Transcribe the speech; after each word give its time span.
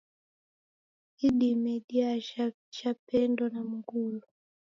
Idime 1.27 1.73
diajha 1.87 2.45
vijapendo 2.55 3.43
na 3.53 3.61
mungulu. 3.69 4.23